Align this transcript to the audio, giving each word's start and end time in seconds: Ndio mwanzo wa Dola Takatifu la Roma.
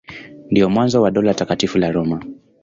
Ndio 0.51 0.69
mwanzo 0.69 1.01
wa 1.01 1.11
Dola 1.11 1.33
Takatifu 1.33 1.77
la 1.77 1.91
Roma. 1.91 2.23